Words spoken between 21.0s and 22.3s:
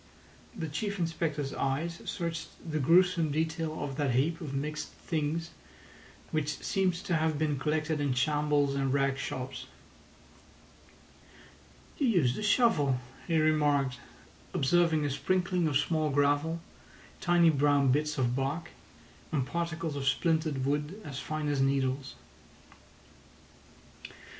as fine as needles.